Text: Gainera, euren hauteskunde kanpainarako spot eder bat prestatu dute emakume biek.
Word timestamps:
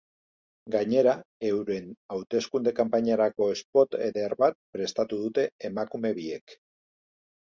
Gainera, 0.75 1.11
euren 1.49 1.89
hauteskunde 2.15 2.71
kanpainarako 2.79 3.49
spot 3.61 3.97
eder 4.07 4.35
bat 4.41 4.57
prestatu 4.77 5.19
dute 5.27 5.43
emakume 5.69 6.15
biek. 6.21 6.57